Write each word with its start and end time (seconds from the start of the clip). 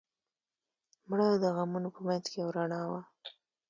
مړه 1.09 1.27
د 1.43 1.45
غمونو 1.55 1.89
په 1.95 2.01
منځ 2.07 2.23
کې 2.31 2.37
یو 2.41 2.49
رڼا 2.57 2.81
وه 2.91 3.01